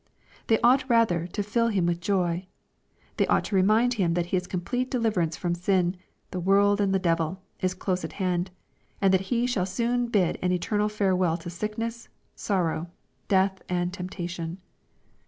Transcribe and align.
They 0.47 0.59
ought 0.61 0.89
rather 0.89 1.27
to 1.27 1.43
fill 1.43 1.67
him 1.67 1.85
with 1.85 2.01
joy. 2.01 2.47
They 3.17 3.27
ought 3.27 3.43
to 3.43 3.55
remind 3.55 3.93
him 3.93 4.15
that 4.15 4.25
his 4.33 4.47
complete 4.47 4.89
deliverance 4.89 5.37
from 5.37 5.53
sin, 5.53 5.95
the 6.31 6.39
world 6.39 6.81
and 6.81 6.91
the 6.91 6.97
devil, 6.97 7.43
is 7.59 7.75
close 7.75 8.03
at 8.03 8.13
hand, 8.13 8.49
and 8.99 9.13
that 9.13 9.29
he 9.31 9.45
shall 9.45 9.67
soon 9.67 10.07
bid 10.07 10.39
an 10.41 10.51
eternal 10.51 10.89
fare 10.89 11.15
well 11.15 11.37
to 11.37 11.51
sickness, 11.51 12.09
sorrow, 12.35 12.89
death 13.27 13.61
and 13.69 13.93
temptation. 13.93 14.57